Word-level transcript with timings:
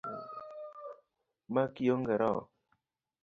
Ma 1.53 1.63
kionge 1.75 2.15
roho? 2.21 2.41